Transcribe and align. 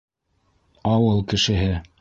—Ауыл 0.95 1.23
кешеһе. 1.35 1.73